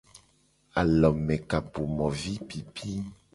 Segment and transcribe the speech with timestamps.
[0.79, 2.91] Alomekapomovipipi.